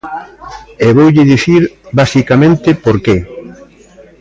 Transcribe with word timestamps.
E 0.85 0.87
voulle 0.97 1.23
dicir 1.33 1.61
basicamente 1.99 2.69
por 2.83 2.95
que. 3.05 3.17